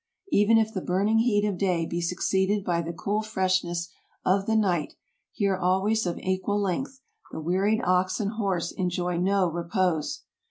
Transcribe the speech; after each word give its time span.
Even 0.31 0.57
if 0.57 0.73
the 0.73 0.81
burning 0.81 1.19
heat 1.19 1.45
of 1.47 1.59
day 1.59 1.85
be 1.85 2.01
suceeded 2.01 2.65
by 2.65 2.81
the 2.81 2.91
cool 2.91 3.21
freshness 3.21 3.87
of 4.25 4.47
the 4.47 4.55
night, 4.55 4.95
here 5.31 5.55
always 5.55 6.07
of 6.07 6.17
equal 6.17 6.59
length, 6.59 7.01
the 7.31 7.39
wearied 7.39 7.81
ox 7.83 8.19
and 8.19 8.31
horse 8.31 8.71
enjoy 8.71 9.17
no 9.17 9.45
repose. 9.47 10.23